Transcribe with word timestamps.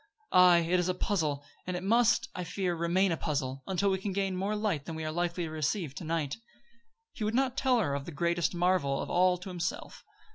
Aye, 0.31 0.65
it 0.67 0.79
is 0.79 0.89
a 0.89 0.95
puzzle; 0.95 1.45
and 1.67 1.77
it 1.77 1.83
must, 1.83 2.27
I 2.33 2.43
fear, 2.43 2.73
remain 2.75 3.11
a 3.11 3.17
puzzle, 3.17 3.61
until 3.67 3.91
we 3.91 3.99
can 3.99 4.13
gain 4.13 4.35
more 4.35 4.55
light 4.55 4.85
than 4.85 4.95
we 4.95 5.05
are 5.05 5.11
likely 5.11 5.43
to 5.43 5.51
receive 5.51 5.93
to 5.93 6.03
night." 6.03 6.37
He 7.13 7.23
would 7.23 7.35
not 7.35 7.55
tell 7.55 7.77
her 7.77 7.93
of 7.93 8.05
the 8.05 8.11
greatest 8.11 8.55
marvel 8.55 8.99
of 8.99 9.11
all 9.11 9.37
to 9.37 9.49
himself. 9.49 10.03